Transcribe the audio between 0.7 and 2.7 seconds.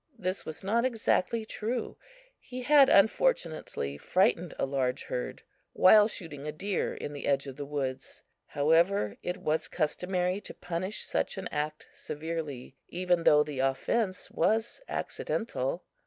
exactly true. He